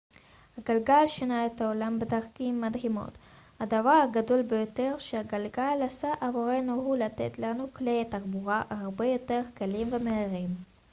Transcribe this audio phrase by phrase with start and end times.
[0.57, 3.17] הגלגל שינה את העולם בדרכים מדהימות
[3.59, 10.49] הדבר הגדול ביותר שהגלגל עשה עבורנו הוא לתת לנו כלי תחבורה הרבה יותר קלים ומהירים